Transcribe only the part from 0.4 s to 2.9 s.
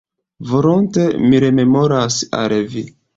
Volonte mi rememoras al Vi.